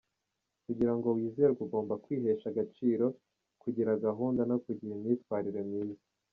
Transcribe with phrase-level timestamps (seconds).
[0.65, 3.05] Kugira ngo wizerwe ugomba kwihesha agaciro,
[3.61, 6.05] kugira gahunda, no kugira imyitwarire myiza.